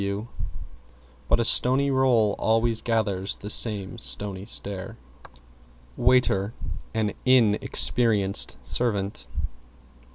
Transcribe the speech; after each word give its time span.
W 0.01 0.29
But 1.29 1.39
a 1.39 1.45
stony 1.45 1.91
roll 1.91 2.33
always 2.39 2.81
gathers 2.81 3.37
the 3.37 3.51
stony 3.51 4.45
stare. 4.45 4.97
=WAITER= 5.95 6.55
An 6.95 7.13
Inn 7.23 7.59
experienced 7.61 8.57
servant. 8.63 9.27